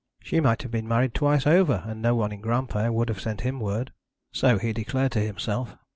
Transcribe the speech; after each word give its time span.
She 0.23 0.39
might 0.39 0.63
have 0.63 0.71
been 0.71 0.87
married 0.87 1.13
twice 1.13 1.45
over, 1.45 1.83
and 1.85 2.01
no 2.01 2.15
one 2.15 2.31
in 2.31 2.41
Granpere 2.41 2.91
would 2.91 3.07
have 3.09 3.21
sent 3.21 3.41
him 3.41 3.59
word. 3.59 3.93
So 4.31 4.57
he 4.57 4.73
declared 4.73 5.11
to 5.11 5.19
himself. 5.19 5.77